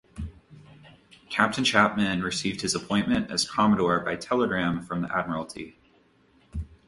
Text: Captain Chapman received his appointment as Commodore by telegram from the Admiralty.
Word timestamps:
Captain 1.29 1.63
Chapman 1.63 2.23
received 2.23 2.61
his 2.61 2.73
appointment 2.73 3.29
as 3.29 3.47
Commodore 3.47 3.99
by 3.99 4.15
telegram 4.15 4.81
from 4.81 5.03
the 5.03 5.15
Admiralty. 5.15 5.77